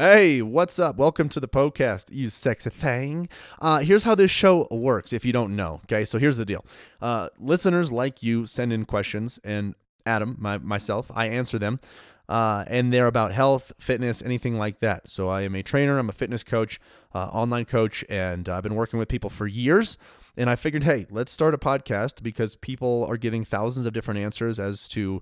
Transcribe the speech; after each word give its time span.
Hey, 0.00 0.42
what's 0.42 0.78
up? 0.78 0.96
Welcome 0.96 1.28
to 1.30 1.40
the 1.40 1.48
podcast, 1.48 2.04
you 2.12 2.30
sexy 2.30 2.70
thing. 2.70 3.28
Uh, 3.60 3.80
here's 3.80 4.04
how 4.04 4.14
this 4.14 4.30
show 4.30 4.68
works 4.70 5.12
if 5.12 5.24
you 5.24 5.32
don't 5.32 5.56
know. 5.56 5.80
Okay, 5.86 6.04
so 6.04 6.20
here's 6.20 6.36
the 6.36 6.44
deal. 6.44 6.64
Uh, 7.02 7.30
listeners 7.40 7.90
like 7.90 8.22
you 8.22 8.46
send 8.46 8.72
in 8.72 8.84
questions, 8.84 9.40
and 9.42 9.74
Adam, 10.06 10.36
my, 10.38 10.56
myself, 10.58 11.10
I 11.16 11.26
answer 11.26 11.58
them. 11.58 11.80
Uh, 12.28 12.64
and 12.68 12.92
they're 12.92 13.08
about 13.08 13.32
health, 13.32 13.72
fitness, 13.80 14.22
anything 14.22 14.56
like 14.56 14.78
that. 14.78 15.08
So 15.08 15.26
I 15.26 15.42
am 15.42 15.56
a 15.56 15.64
trainer, 15.64 15.98
I'm 15.98 16.08
a 16.08 16.12
fitness 16.12 16.44
coach, 16.44 16.78
uh, 17.12 17.30
online 17.32 17.64
coach, 17.64 18.04
and 18.08 18.48
I've 18.48 18.62
been 18.62 18.76
working 18.76 19.00
with 19.00 19.08
people 19.08 19.30
for 19.30 19.48
years. 19.48 19.98
And 20.36 20.48
I 20.48 20.54
figured, 20.54 20.84
hey, 20.84 21.06
let's 21.10 21.32
start 21.32 21.54
a 21.54 21.58
podcast 21.58 22.22
because 22.22 22.54
people 22.54 23.04
are 23.06 23.16
getting 23.16 23.42
thousands 23.42 23.84
of 23.84 23.94
different 23.94 24.20
answers 24.20 24.60
as 24.60 24.88
to 24.90 25.20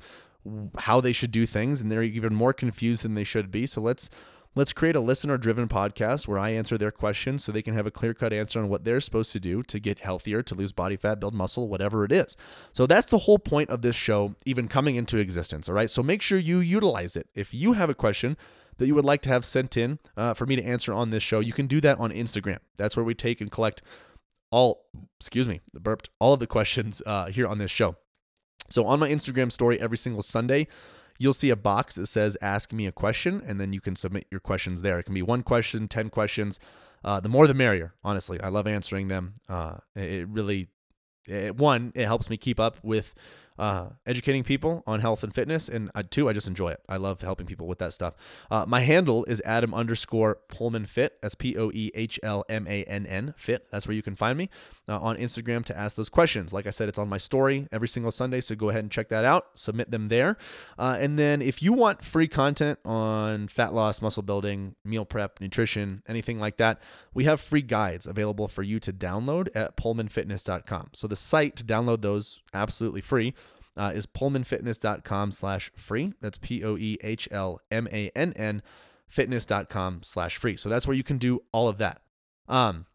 how 0.81 1.01
they 1.01 1.15
should 1.15 1.31
do 1.31 1.47
things, 1.47 1.81
and 1.81 1.91
they're 1.91 2.03
even 2.03 2.35
more 2.35 2.53
confused 2.53 3.05
than 3.05 3.15
they 3.15 3.25
should 3.25 3.51
be. 3.51 3.65
So 3.65 3.81
let's 3.81 4.11
Let's 4.57 4.73
create 4.73 4.97
a 4.97 5.01
listener 5.01 5.37
driven 5.37 5.69
podcast 5.69 6.27
where 6.27 6.39
I 6.39 6.49
answer 6.49 6.79
their 6.79 6.91
questions 6.91 7.45
so 7.45 7.53
they 7.53 7.61
can 7.61 7.75
have 7.75 7.87
a 7.87 7.91
clear 7.91 8.15
cut 8.15 8.33
answer 8.33 8.59
on 8.59 8.71
what 8.71 8.85
they're 8.85 9.03
supposed 9.03 9.33
to 9.33 9.41
do 9.41 9.63
to 9.65 9.79
get 9.79 9.99
healthier, 9.99 10.43
to 10.43 10.55
lose 10.55 10.73
body 10.73 10.97
fat, 10.97 11.21
build 11.21 11.35
muscle, 11.35 11.69
whatever 11.69 12.07
it 12.07 12.11
is. 12.11 12.39
So 12.73 12.87
that's 12.87 13.11
the 13.11 13.19
whole 13.19 13.39
point 13.39 13.69
of 13.69 13.83
this 13.83 13.95
show, 13.95 14.35
even 14.47 14.67
coming 14.67 14.97
into 14.97 15.19
existence. 15.19 15.69
All 15.69 15.75
right. 15.75 15.91
So 15.91 16.03
make 16.03 16.23
sure 16.23 16.39
you 16.39 16.61
utilize 16.61 17.17
it. 17.17 17.29
If 17.35 17.53
you 17.53 17.75
have 17.75 17.91
a 17.91 17.95
question, 17.95 18.39
that 18.79 18.87
you 18.87 18.95
would 18.95 19.05
like 19.05 19.23
to 19.23 19.29
have 19.29 19.45
sent 19.45 19.77
in 19.77 19.99
uh, 20.17 20.35
for 20.35 20.47
me 20.47 20.57
to 20.57 20.63
answer 20.63 20.93
on 20.93 21.11
this 21.11 21.23
show, 21.23 21.41
you 21.41 21.53
can 21.53 21.67
do 21.67 21.81
that 21.83 21.99
on 21.99 22.11
Instagram. 22.11 22.59
That's 22.77 22.97
where 22.97 23.05
we 23.05 23.15
take 23.15 23.41
and 23.41 23.51
collect 23.51 23.83
all, 24.51 24.87
excuse 25.19 25.47
me, 25.47 25.61
the 25.73 25.81
burped, 25.81 26.11
all 26.19 26.35
of 26.35 26.41
the 26.41 26.47
questions 26.47 27.03
uh, 27.05 27.27
here 27.27 27.47
on 27.47 27.59
this 27.59 27.71
show. 27.71 27.97
So 28.71 28.87
on 28.87 29.01
my 29.01 29.09
Instagram 29.09 29.53
story 29.53 29.81
every 29.81 29.99
single 29.99 30.23
Sunday, 30.23 30.67
you'll 31.19 31.35
see 31.35 31.51
a 31.51 31.57
box 31.57 31.95
that 31.95 32.07
says 32.07 32.37
ask 32.41 32.73
me 32.73 32.87
a 32.87 32.93
question 32.93 33.43
and 33.47 33.61
then 33.61 33.73
you 33.73 33.81
can 33.81 33.97
submit 33.97 34.27
your 34.31 34.41
questions 34.41 34.83
there. 34.83 34.99
It 34.99 35.05
can 35.05 35.15
be 35.15 35.23
one 35.23 35.43
question 35.43 35.89
10 35.89 36.11
questions. 36.11 36.61
Uh, 37.05 37.21
the 37.21 37.29
more 37.29 37.47
the 37.47 37.55
merrier 37.55 37.95
honestly. 38.03 38.41
I 38.41 38.49
love 38.49 38.67
answering 38.67 39.09
them. 39.09 39.35
Uh, 39.49 39.79
it 39.95 40.29
really 40.29 40.69
it, 41.27 41.57
one 41.57 41.93
it 41.95 42.07
helps 42.07 42.31
me 42.31 42.37
keep 42.37 42.61
up 42.61 42.79
with 42.83 43.15
uh, 43.59 43.91
educating 44.07 44.45
people 44.45 44.83
on 44.87 45.01
health 45.01 45.23
and 45.23 45.35
fitness. 45.35 45.69
And 45.69 45.91
uh, 45.95 46.03
two, 46.09 46.29
I 46.29 46.33
just 46.33 46.49
enjoy 46.49 46.71
it. 46.71 46.81
I 46.89 46.97
love 46.97 47.23
helping 47.23 47.47
people 47.47 47.67
with 47.67 47.79
that 47.79 47.93
stuff. 47.93 48.15
Uh, 48.51 48.65
my 48.67 48.81
handle 48.81 49.25
is 49.25 49.43
Adam 49.45 49.75
underscore 49.75 50.39
Poehlmann 50.49 50.89
Fit. 50.89 51.21
That's 51.23 51.35
P 51.35 51.57
O 51.57 51.71
E 51.73 51.91
H 51.95 52.19
L 52.23 52.45
M 52.49 52.67
A 52.69 52.85
N 52.85 53.07
N 53.07 53.35
Fit. 53.37 53.67
That's 53.71 53.87
where 53.87 53.95
you 53.95 54.03
can 54.03 54.17
find 54.17 54.37
me 54.37 54.51
uh, 54.89 54.99
on 55.01 55.17
Instagram 55.17 55.65
to 55.67 55.79
ask 55.79 55.97
those 55.97 56.09
questions. 56.09 56.53
Like 56.53 56.67
I 56.67 56.71
said, 56.71 56.89
it's 56.89 56.99
on 56.99 57.09
my 57.09 57.19
story 57.19 57.69
every 57.73 57.89
single 57.89 58.13
Sunday. 58.13 58.41
So 58.41 58.55
go 58.55 58.69
ahead 58.69 58.85
and 58.85 58.91
check 58.91 59.09
that 59.09 59.25
out. 59.25 59.59
Submit 59.59 59.91
them 59.91 60.09
there. 60.09 60.37
Uh, 60.79 60.97
and 61.01 61.19
then 61.19 61.43
if 61.43 61.63
you 61.63 61.73
want 61.73 62.05
free 62.05 62.29
content 62.29 62.79
on 62.85 63.49
fat 63.49 63.75
loss, 63.75 64.01
muscle 64.01 64.23
building, 64.23 64.75
meal 64.85 65.05
prep, 65.05 65.41
nutrition, 65.41 66.03
anything 66.09 66.39
like 66.39 66.57
that, 66.59 66.81
we 67.15 67.25
have 67.25 67.41
free 67.41 67.63
guides 67.63 68.07
available 68.07 68.49
for 68.49 68.63
you 68.63 68.79
to 68.81 68.93
download 68.93 69.49
at 69.55 69.77
poehlmannfitness.com. 69.77 70.91
So 70.93 71.07
the 71.07 71.17
site 71.17 71.57
to 71.57 71.65
download 71.65 72.03
those 72.03 72.43
absolutely 72.53 73.01
free 73.01 73.35
uh, 73.77 73.93
is 73.95 74.07
poehlmannfitness.com 74.07 75.33
slash 75.33 75.71
free. 75.75 76.13
That's 76.21 76.39
P 76.39 76.65
O 76.65 76.77
E 76.77 76.99
H 77.03 77.29
L 77.31 77.61
M 77.71 77.89
A 77.93 78.11
N 78.15 78.33
N 78.35 78.63
fitness.com 79.09 80.01
slash 80.03 80.37
free. 80.37 80.57
So 80.57 80.69
that's 80.69 80.87
where 80.87 80.97
you 80.97 81.05
can 81.05 81.19
do 81.19 81.43
all 81.53 81.69
of 81.69 81.79
that. 81.79 82.01
Um, 82.49 82.87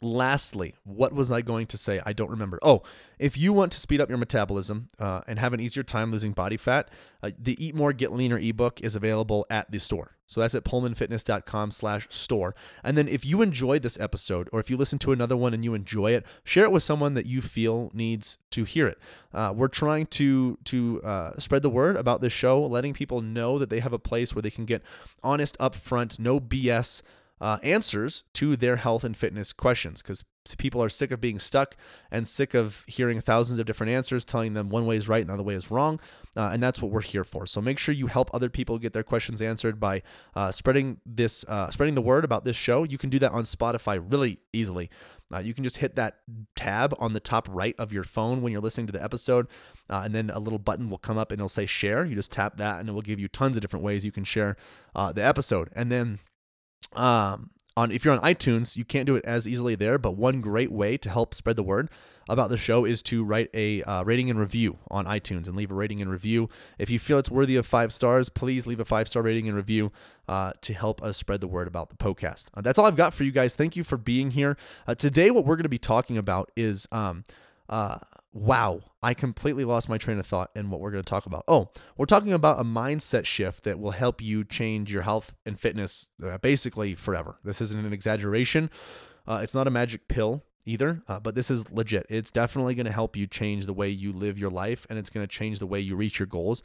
lastly, 0.00 0.74
what 0.84 1.12
was 1.12 1.32
I 1.32 1.42
going 1.42 1.66
to 1.68 1.78
say? 1.78 2.00
I 2.04 2.12
don't 2.12 2.30
remember. 2.30 2.58
Oh, 2.62 2.82
if 3.18 3.36
you 3.36 3.52
want 3.52 3.72
to 3.72 3.80
speed 3.80 4.00
up 4.00 4.08
your 4.08 4.18
metabolism 4.18 4.88
uh, 4.98 5.22
and 5.26 5.38
have 5.38 5.52
an 5.52 5.60
easier 5.60 5.82
time 5.82 6.12
losing 6.12 6.32
body 6.32 6.56
fat, 6.56 6.90
uh, 7.22 7.30
the 7.38 7.62
Eat 7.64 7.74
More 7.74 7.92
Get 7.92 8.12
Leaner 8.12 8.38
ebook 8.38 8.80
is 8.80 8.96
available 8.96 9.46
at 9.50 9.70
the 9.70 9.80
store. 9.80 10.16
So 10.30 10.40
that's 10.40 10.54
at 10.54 10.62
poehlmannfitness.com 10.62 11.72
slash 11.72 12.06
store. 12.08 12.54
And 12.84 12.96
then 12.96 13.08
if 13.08 13.26
you 13.26 13.42
enjoyed 13.42 13.82
this 13.82 13.98
episode 13.98 14.48
or 14.52 14.60
if 14.60 14.70
you 14.70 14.76
listen 14.76 15.00
to 15.00 15.10
another 15.10 15.36
one 15.36 15.52
and 15.52 15.64
you 15.64 15.74
enjoy 15.74 16.12
it, 16.12 16.24
share 16.44 16.62
it 16.62 16.70
with 16.70 16.84
someone 16.84 17.14
that 17.14 17.26
you 17.26 17.40
feel 17.40 17.90
needs 17.92 18.38
to 18.50 18.62
hear 18.62 18.86
it. 18.86 18.96
Uh, 19.34 19.52
we're 19.56 19.66
trying 19.66 20.06
to 20.06 20.56
to 20.66 21.02
uh, 21.02 21.36
spread 21.40 21.62
the 21.62 21.68
word 21.68 21.96
about 21.96 22.20
this 22.20 22.32
show, 22.32 22.62
letting 22.62 22.94
people 22.94 23.20
know 23.20 23.58
that 23.58 23.70
they 23.70 23.80
have 23.80 23.92
a 23.92 23.98
place 23.98 24.32
where 24.32 24.42
they 24.42 24.50
can 24.50 24.66
get 24.66 24.82
honest, 25.20 25.58
upfront, 25.58 26.20
no 26.20 26.38
BS 26.38 27.02
uh, 27.40 27.58
answers 27.62 28.24
to 28.34 28.56
their 28.56 28.76
health 28.76 29.04
and 29.04 29.16
fitness 29.16 29.52
questions 29.52 30.02
because 30.02 30.24
people 30.58 30.82
are 30.82 30.88
sick 30.88 31.10
of 31.10 31.20
being 31.20 31.38
stuck 31.38 31.76
and 32.10 32.26
sick 32.26 32.54
of 32.54 32.84
hearing 32.86 33.20
thousands 33.20 33.58
of 33.58 33.66
different 33.66 33.92
answers 33.92 34.24
telling 34.24 34.54
them 34.54 34.68
one 34.68 34.86
way 34.86 34.96
is 34.96 35.08
right 35.08 35.20
and 35.20 35.30
the 35.30 35.34
other 35.34 35.42
way 35.42 35.54
is 35.54 35.70
wrong 35.70 36.00
uh, 36.36 36.50
and 36.52 36.62
that's 36.62 36.80
what 36.80 36.90
we're 36.90 37.00
here 37.00 37.24
for 37.24 37.46
so 37.46 37.60
make 37.60 37.78
sure 37.78 37.94
you 37.94 38.06
help 38.06 38.30
other 38.34 38.48
people 38.48 38.78
get 38.78 38.92
their 38.92 39.02
questions 39.02 39.40
answered 39.40 39.78
by 39.78 40.02
uh, 40.34 40.50
spreading 40.50 41.00
this 41.06 41.44
uh, 41.48 41.70
spreading 41.70 41.94
the 41.94 42.02
word 42.02 42.24
about 42.24 42.44
this 42.44 42.56
show 42.56 42.84
you 42.84 42.98
can 42.98 43.10
do 43.10 43.18
that 43.18 43.32
on 43.32 43.44
spotify 43.44 44.02
really 44.10 44.40
easily 44.52 44.90
uh, 45.32 45.38
you 45.38 45.54
can 45.54 45.62
just 45.62 45.76
hit 45.76 45.94
that 45.94 46.18
tab 46.56 46.94
on 46.98 47.12
the 47.12 47.20
top 47.20 47.46
right 47.50 47.74
of 47.78 47.92
your 47.92 48.02
phone 48.02 48.42
when 48.42 48.52
you're 48.52 48.60
listening 48.60 48.86
to 48.88 48.92
the 48.92 49.02
episode, 49.02 49.46
uh, 49.88 50.02
and 50.04 50.14
then 50.14 50.28
a 50.30 50.40
little 50.40 50.58
button 50.58 50.90
will 50.90 50.98
come 50.98 51.16
up 51.16 51.30
and 51.30 51.38
it'll 51.38 51.48
say 51.48 51.66
share. 51.66 52.04
You 52.04 52.16
just 52.16 52.32
tap 52.32 52.56
that, 52.56 52.80
and 52.80 52.88
it 52.88 52.92
will 52.92 53.00
give 53.00 53.20
you 53.20 53.28
tons 53.28 53.56
of 53.56 53.60
different 53.60 53.84
ways 53.84 54.04
you 54.04 54.10
can 54.10 54.24
share 54.24 54.56
uh, 54.94 55.12
the 55.12 55.24
episode. 55.24 55.70
And 55.76 55.92
then 55.92 56.18
um, 56.94 57.50
on 57.76 57.90
if 57.90 58.04
you're 58.04 58.14
on 58.14 58.20
iTunes, 58.20 58.76
you 58.76 58.84
can't 58.84 59.06
do 59.06 59.16
it 59.16 59.24
as 59.24 59.46
easily 59.46 59.74
there. 59.74 59.98
But 59.98 60.16
one 60.16 60.40
great 60.40 60.72
way 60.72 60.96
to 60.98 61.10
help 61.10 61.34
spread 61.34 61.56
the 61.56 61.62
word 61.62 61.88
about 62.28 62.48
the 62.48 62.56
show 62.56 62.84
is 62.84 63.02
to 63.02 63.24
write 63.24 63.50
a 63.54 63.82
uh, 63.82 64.04
rating 64.04 64.30
and 64.30 64.38
review 64.38 64.78
on 64.90 65.04
iTunes 65.04 65.48
and 65.48 65.56
leave 65.56 65.70
a 65.70 65.74
rating 65.74 66.00
and 66.00 66.10
review. 66.10 66.48
If 66.78 66.88
you 66.90 66.98
feel 66.98 67.18
it's 67.18 67.30
worthy 67.30 67.56
of 67.56 67.66
five 67.66 67.92
stars, 67.92 68.28
please 68.28 68.66
leave 68.66 68.80
a 68.80 68.84
five 68.84 69.08
star 69.08 69.22
rating 69.22 69.48
and 69.48 69.56
review 69.56 69.90
uh, 70.28 70.52
to 70.60 70.74
help 70.74 71.02
us 71.02 71.16
spread 71.16 71.40
the 71.40 71.48
word 71.48 71.66
about 71.66 71.90
the 71.90 71.96
podcast. 71.96 72.46
Uh, 72.54 72.60
that's 72.60 72.78
all 72.78 72.86
I've 72.86 72.96
got 72.96 73.14
for 73.14 73.24
you 73.24 73.32
guys. 73.32 73.56
Thank 73.56 73.76
you 73.76 73.84
for 73.84 73.96
being 73.96 74.30
here. 74.30 74.56
Uh, 74.86 74.94
today, 74.94 75.30
what 75.30 75.44
we're 75.44 75.56
going 75.56 75.64
to 75.64 75.68
be 75.68 75.78
talking 75.78 76.16
about 76.16 76.50
is 76.56 76.86
um, 76.92 77.24
uh, 77.68 77.98
wow, 78.32 78.80
I 79.02 79.14
completely 79.14 79.64
lost 79.64 79.88
my 79.88 79.98
train 79.98 80.18
of 80.18 80.26
thought 80.26 80.50
in 80.54 80.70
what 80.70 80.80
we're 80.80 80.90
going 80.90 81.02
to 81.02 81.08
talk 81.08 81.26
about. 81.26 81.44
Oh, 81.48 81.70
we're 81.96 82.06
talking 82.06 82.32
about 82.32 82.60
a 82.60 82.64
mindset 82.64 83.26
shift 83.26 83.64
that 83.64 83.80
will 83.80 83.90
help 83.92 84.22
you 84.22 84.44
change 84.44 84.92
your 84.92 85.02
health 85.02 85.34
and 85.44 85.58
fitness 85.58 86.10
uh, 86.24 86.38
basically 86.38 86.94
forever. 86.94 87.38
This 87.44 87.60
isn't 87.60 87.84
an 87.84 87.92
exaggeration. 87.92 88.70
Uh, 89.26 89.40
it's 89.42 89.54
not 89.54 89.66
a 89.66 89.70
magic 89.70 90.08
pill 90.08 90.44
either, 90.64 91.02
uh, 91.08 91.18
but 91.18 91.34
this 91.34 91.50
is 91.50 91.70
legit. 91.72 92.06
It's 92.08 92.30
definitely 92.30 92.74
going 92.74 92.86
to 92.86 92.92
help 92.92 93.16
you 93.16 93.26
change 93.26 93.66
the 93.66 93.72
way 93.72 93.88
you 93.88 94.12
live 94.12 94.38
your 94.38 94.50
life 94.50 94.86
and 94.88 94.98
it's 94.98 95.10
going 95.10 95.26
to 95.26 95.30
change 95.30 95.58
the 95.58 95.66
way 95.66 95.80
you 95.80 95.96
reach 95.96 96.18
your 96.18 96.26
goals. 96.26 96.62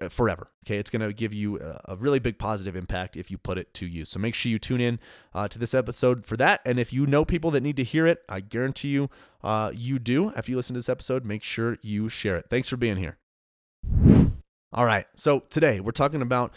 Uh, 0.00 0.08
forever. 0.08 0.50
Okay, 0.64 0.78
it's 0.78 0.88
going 0.88 1.06
to 1.06 1.12
give 1.12 1.34
you 1.34 1.58
a, 1.84 1.94
really 1.96 2.18
big 2.18 2.38
positive 2.38 2.74
impact 2.74 3.18
if 3.18 3.30
you 3.30 3.36
put 3.36 3.58
it 3.58 3.74
to 3.74 3.86
use. 3.86 4.08
So 4.08 4.18
make 4.18 4.34
sure 4.34 4.50
you 4.50 4.58
tune 4.58 4.80
in 4.80 4.98
uh, 5.34 5.46
to 5.48 5.58
this 5.58 5.74
episode 5.74 6.24
for 6.24 6.38
that. 6.38 6.62
And 6.64 6.78
if 6.78 6.90
you 6.90 7.06
know 7.06 7.26
people 7.26 7.50
that 7.50 7.62
need 7.62 7.76
to 7.76 7.84
hear 7.84 8.06
it, 8.06 8.22
I 8.26 8.40
guarantee 8.40 8.88
you, 8.88 9.10
uh, 9.42 9.72
you 9.74 9.98
do. 9.98 10.32
After 10.36 10.52
you 10.52 10.56
listen 10.56 10.72
to 10.72 10.78
this 10.78 10.88
episode, 10.88 11.26
make 11.26 11.42
sure 11.42 11.76
you 11.82 12.08
share 12.08 12.36
it. 12.36 12.46
Thanks 12.48 12.66
for 12.66 12.78
being 12.78 12.96
here. 12.96 13.18
All 14.72 14.86
right, 14.86 15.04
so 15.14 15.40
today 15.40 15.80
we're 15.80 15.92
talking 15.92 16.22
about 16.22 16.54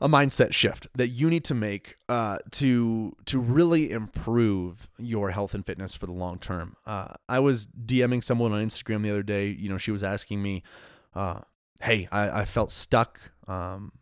a 0.00 0.08
mindset 0.08 0.54
shift 0.54 0.86
that 0.94 1.08
you 1.08 1.28
need 1.28 1.44
to 1.46 1.54
make 1.54 1.96
uh, 2.08 2.38
to 2.52 3.16
to 3.26 3.40
really 3.40 3.90
improve 3.90 4.88
your 4.96 5.30
health 5.30 5.54
and 5.54 5.66
fitness 5.66 5.92
for 5.92 6.06
the 6.06 6.12
long 6.12 6.38
term. 6.38 6.76
Uh, 6.86 7.14
I 7.28 7.40
was 7.40 7.66
DMing 7.66 8.22
someone 8.22 8.52
on 8.52 8.64
Instagram 8.64 9.02
the 9.02 9.10
other 9.10 9.24
day. 9.24 9.48
You 9.48 9.68
know, 9.68 9.76
she 9.76 9.90
was 9.90 10.04
asking 10.04 10.40
me 10.40 10.62
uh, 11.14 11.40
hey, 11.80 12.08
I, 12.12 12.40
I 12.40 12.44
felt 12.44 12.70
stuck. 12.70 13.20
Um, 13.48 13.92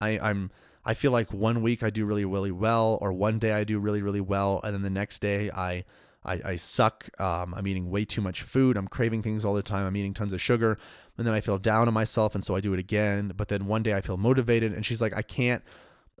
I, 0.00 0.18
I'm 0.18 0.50
I 0.84 0.94
feel 0.94 1.12
like 1.12 1.32
one 1.32 1.62
week 1.62 1.82
I 1.82 1.90
do 1.90 2.04
really 2.04 2.24
really 2.24 2.50
well, 2.50 2.98
or 3.00 3.12
one 3.12 3.38
day 3.38 3.52
I 3.52 3.64
do 3.64 3.78
really 3.78 4.02
really 4.02 4.20
well, 4.20 4.60
and 4.64 4.74
then 4.74 4.82
the 4.82 4.90
next 4.90 5.20
day 5.20 5.50
I 5.50 5.84
I, 6.24 6.40
I 6.44 6.56
suck. 6.56 7.08
Um, 7.20 7.54
I'm 7.54 7.66
eating 7.66 7.90
way 7.90 8.04
too 8.04 8.20
much 8.20 8.42
food. 8.42 8.76
I'm 8.76 8.88
craving 8.88 9.22
things 9.22 9.44
all 9.44 9.54
the 9.54 9.62
time. 9.62 9.86
I'm 9.86 9.96
eating 9.96 10.14
tons 10.14 10.32
of 10.32 10.40
sugar, 10.40 10.78
and 11.16 11.26
then 11.26 11.34
I 11.34 11.40
feel 11.40 11.58
down 11.58 11.88
on 11.88 11.94
myself, 11.94 12.34
and 12.34 12.44
so 12.44 12.54
I 12.54 12.60
do 12.60 12.72
it 12.72 12.78
again. 12.80 13.32
But 13.36 13.48
then 13.48 13.66
one 13.66 13.82
day 13.82 13.94
I 13.94 14.00
feel 14.00 14.16
motivated, 14.16 14.72
and 14.72 14.84
she's 14.84 15.00
like, 15.00 15.16
I 15.16 15.22
can't. 15.22 15.62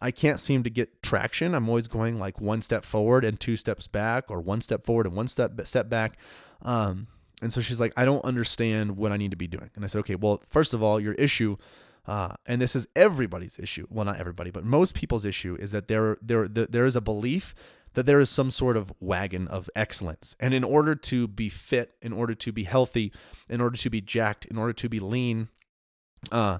I 0.02 0.10
can't 0.10 0.40
seem 0.40 0.62
to 0.62 0.70
get 0.70 1.02
traction. 1.02 1.54
I'm 1.54 1.68
always 1.68 1.86
going 1.86 2.18
like 2.18 2.40
one 2.40 2.62
step 2.62 2.86
forward 2.86 3.22
and 3.22 3.38
two 3.38 3.56
steps 3.56 3.86
back, 3.86 4.24
or 4.30 4.40
one 4.40 4.62
step 4.62 4.86
forward 4.86 5.06
and 5.06 5.14
one 5.14 5.28
step 5.28 5.60
step 5.66 5.90
back. 5.90 6.16
Um, 6.62 7.08
and 7.40 7.52
so 7.52 7.60
she's 7.60 7.80
like, 7.80 7.92
I 7.96 8.04
don't 8.04 8.24
understand 8.24 8.96
what 8.96 9.12
I 9.12 9.16
need 9.16 9.30
to 9.30 9.36
be 9.36 9.46
doing. 9.46 9.70
And 9.74 9.84
I 9.84 9.88
said, 9.88 10.00
okay, 10.00 10.14
well, 10.14 10.42
first 10.48 10.74
of 10.74 10.82
all, 10.82 11.00
your 11.00 11.14
issue, 11.14 11.56
uh, 12.06 12.34
and 12.46 12.60
this 12.60 12.76
is 12.76 12.86
everybody's 12.94 13.58
issue. 13.58 13.86
Well, 13.90 14.04
not 14.04 14.20
everybody, 14.20 14.50
but 14.50 14.64
most 14.64 14.94
people's 14.94 15.24
issue 15.24 15.56
is 15.58 15.72
that 15.72 15.88
there, 15.88 16.16
there, 16.20 16.46
there 16.48 16.86
is 16.86 16.96
a 16.96 17.00
belief 17.00 17.54
that 17.94 18.06
there 18.06 18.20
is 18.20 18.30
some 18.30 18.50
sort 18.50 18.76
of 18.76 18.92
wagon 19.00 19.48
of 19.48 19.68
excellence. 19.74 20.36
And 20.38 20.54
in 20.54 20.62
order 20.62 20.94
to 20.94 21.26
be 21.26 21.48
fit, 21.48 21.96
in 22.00 22.12
order 22.12 22.34
to 22.34 22.52
be 22.52 22.64
healthy, 22.64 23.12
in 23.48 23.60
order 23.60 23.76
to 23.76 23.90
be 23.90 24.00
jacked, 24.00 24.44
in 24.46 24.56
order 24.56 24.72
to 24.74 24.88
be 24.88 25.00
lean, 25.00 25.48
uh, 26.30 26.58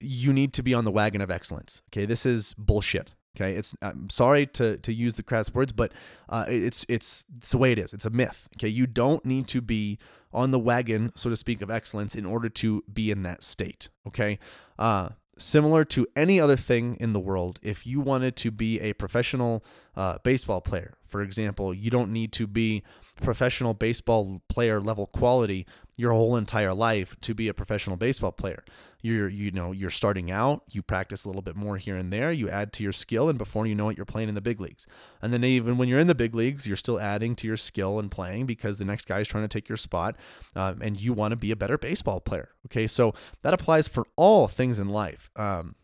you 0.00 0.32
need 0.32 0.52
to 0.54 0.62
be 0.62 0.74
on 0.74 0.84
the 0.84 0.90
wagon 0.90 1.20
of 1.20 1.30
excellence. 1.30 1.82
Okay, 1.88 2.04
this 2.04 2.26
is 2.26 2.54
bullshit. 2.54 3.14
Okay, 3.36 3.52
it's 3.52 3.74
I'm 3.80 4.10
sorry 4.10 4.46
to 4.46 4.76
to 4.78 4.92
use 4.92 5.14
the 5.14 5.22
crass 5.22 5.54
words, 5.54 5.72
but 5.72 5.92
uh, 6.28 6.44
it's 6.48 6.84
it's 6.88 7.24
it's 7.38 7.52
the 7.52 7.58
way 7.58 7.72
it 7.72 7.78
is. 7.78 7.92
It's 7.94 8.04
a 8.04 8.10
myth. 8.10 8.48
Okay, 8.56 8.68
you 8.68 8.86
don't 8.86 9.24
need 9.24 9.46
to 9.48 9.60
be 9.60 9.98
on 10.32 10.50
the 10.50 10.58
wagon, 10.58 11.12
so 11.14 11.30
to 11.30 11.36
speak, 11.36 11.62
of 11.62 11.70
excellence 11.70 12.14
in 12.14 12.26
order 12.26 12.48
to 12.48 12.84
be 12.92 13.10
in 13.10 13.22
that 13.22 13.42
state. 13.42 13.88
Okay, 14.06 14.38
uh, 14.78 15.10
similar 15.38 15.84
to 15.84 16.06
any 16.16 16.40
other 16.40 16.56
thing 16.56 16.96
in 17.00 17.12
the 17.12 17.20
world, 17.20 17.60
if 17.62 17.86
you 17.86 18.00
wanted 18.00 18.36
to 18.36 18.50
be 18.50 18.80
a 18.80 18.92
professional 18.94 19.64
uh, 19.96 20.18
baseball 20.22 20.60
player, 20.60 20.94
for 21.04 21.22
example, 21.22 21.72
you 21.72 21.90
don't 21.90 22.12
need 22.12 22.32
to 22.32 22.46
be 22.46 22.82
professional 23.20 23.74
baseball 23.74 24.42
player 24.48 24.80
level 24.80 25.06
quality 25.06 25.66
your 25.96 26.12
whole 26.12 26.36
entire 26.36 26.72
life 26.72 27.14
to 27.20 27.34
be 27.34 27.48
a 27.48 27.54
professional 27.54 27.96
baseball 27.96 28.32
player. 28.32 28.64
You're 29.02 29.28
you 29.28 29.50
know 29.50 29.72
you're 29.72 29.90
starting 29.90 30.30
out, 30.30 30.62
you 30.70 30.82
practice 30.82 31.24
a 31.24 31.28
little 31.28 31.42
bit 31.42 31.56
more 31.56 31.76
here 31.76 31.96
and 31.96 32.12
there, 32.12 32.32
you 32.32 32.48
add 32.48 32.72
to 32.74 32.82
your 32.82 32.92
skill, 32.92 33.28
and 33.28 33.38
before 33.38 33.66
you 33.66 33.74
know 33.74 33.88
it, 33.88 33.96
you're 33.96 34.06
playing 34.06 34.28
in 34.28 34.34
the 34.34 34.40
big 34.40 34.60
leagues. 34.60 34.86
And 35.22 35.32
then 35.32 35.44
even 35.44 35.78
when 35.78 35.88
you're 35.88 35.98
in 35.98 36.06
the 36.06 36.14
big 36.14 36.34
leagues, 36.34 36.66
you're 36.66 36.76
still 36.76 36.98
adding 36.98 37.34
to 37.36 37.46
your 37.46 37.56
skill 37.56 37.98
and 37.98 38.10
playing 38.10 38.46
because 38.46 38.78
the 38.78 38.84
next 38.84 39.06
guy 39.06 39.20
is 39.20 39.28
trying 39.28 39.44
to 39.44 39.48
take 39.48 39.68
your 39.68 39.76
spot, 39.76 40.16
um, 40.56 40.80
and 40.82 41.00
you 41.00 41.12
want 41.12 41.32
to 41.32 41.36
be 41.36 41.50
a 41.50 41.56
better 41.56 41.78
baseball 41.78 42.20
player. 42.20 42.50
Okay, 42.66 42.86
so 42.86 43.14
that 43.42 43.54
applies 43.54 43.88
for 43.88 44.06
all 44.16 44.48
things 44.48 44.78
in 44.78 44.88
life. 44.88 45.30
Um, 45.36 45.76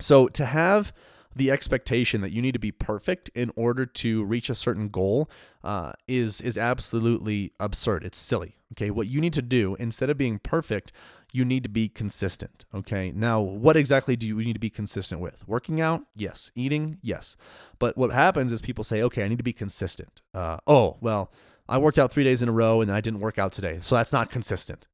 so 0.00 0.28
to 0.28 0.46
have 0.46 0.92
the 1.34 1.50
expectation 1.50 2.20
that 2.20 2.32
you 2.32 2.42
need 2.42 2.52
to 2.52 2.58
be 2.58 2.72
perfect 2.72 3.28
in 3.34 3.52
order 3.56 3.86
to 3.86 4.24
reach 4.24 4.50
a 4.50 4.54
certain 4.54 4.88
goal 4.88 5.30
uh, 5.62 5.92
is 6.08 6.40
is 6.40 6.58
absolutely 6.58 7.52
absurd. 7.60 8.04
It's 8.04 8.18
silly. 8.18 8.56
Okay, 8.72 8.90
what 8.90 9.08
you 9.08 9.20
need 9.20 9.32
to 9.34 9.42
do 9.42 9.74
instead 9.76 10.10
of 10.10 10.18
being 10.18 10.38
perfect, 10.38 10.92
you 11.32 11.44
need 11.44 11.62
to 11.64 11.68
be 11.68 11.88
consistent. 11.88 12.64
Okay, 12.74 13.12
now 13.14 13.40
what 13.40 13.76
exactly 13.76 14.16
do 14.16 14.26
you 14.26 14.36
need 14.36 14.54
to 14.54 14.60
be 14.60 14.70
consistent 14.70 15.20
with? 15.20 15.46
Working 15.46 15.80
out, 15.80 16.02
yes. 16.14 16.50
Eating, 16.54 16.98
yes. 17.02 17.36
But 17.78 17.96
what 17.96 18.10
happens 18.10 18.52
is 18.52 18.60
people 18.60 18.84
say, 18.84 19.02
okay, 19.02 19.24
I 19.24 19.28
need 19.28 19.38
to 19.38 19.44
be 19.44 19.52
consistent. 19.52 20.22
Uh, 20.34 20.58
oh, 20.66 20.98
well, 21.00 21.32
I 21.68 21.78
worked 21.78 21.98
out 21.98 22.12
three 22.12 22.24
days 22.24 22.42
in 22.42 22.48
a 22.48 22.52
row 22.52 22.80
and 22.80 22.88
then 22.88 22.96
I 22.96 23.00
didn't 23.00 23.20
work 23.20 23.38
out 23.38 23.52
today, 23.52 23.78
so 23.80 23.94
that's 23.94 24.12
not 24.12 24.30
consistent. 24.30 24.86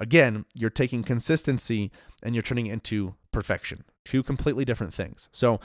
Again, 0.00 0.44
you're 0.54 0.70
taking 0.70 1.04
consistency 1.04 1.92
and 2.22 2.34
you're 2.34 2.42
turning 2.42 2.66
it 2.66 2.72
into 2.72 3.14
perfection. 3.32 3.84
Two 4.04 4.22
completely 4.22 4.64
different 4.64 4.92
things. 4.92 5.28
So, 5.32 5.60